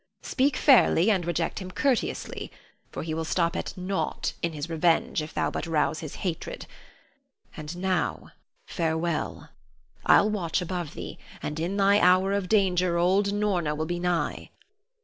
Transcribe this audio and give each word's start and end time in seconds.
Speak 0.23 0.57
fairly, 0.57 1.11
and 1.11 1.27
reject 1.27 1.59
him 1.59 1.69
courteously; 1.69 2.51
for 2.91 3.03
he 3.03 3.13
will 3.13 3.23
stop 3.23 3.55
at 3.55 3.77
nought 3.77 4.33
in 4.41 4.51
his 4.51 4.67
revenge 4.67 5.21
if 5.21 5.31
thou 5.31 5.51
but 5.51 5.67
rouse 5.67 5.99
his 5.99 6.15
hatred. 6.25 6.65
And 7.55 7.77
now, 7.77 8.31
farewell. 8.65 9.51
I'll 10.03 10.31
watch 10.31 10.59
above 10.59 10.95
thee, 10.95 11.19
and 11.43 11.59
in 11.59 11.77
thy 11.77 11.99
hour 11.99 12.33
of 12.33 12.49
danger 12.49 12.97
old 12.97 13.31
Norna 13.31 13.75
will 13.75 13.85
be 13.85 13.99
nigh. 13.99 14.49